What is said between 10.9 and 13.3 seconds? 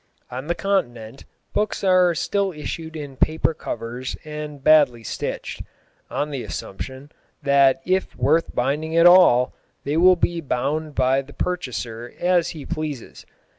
by the purchaser as he pleases.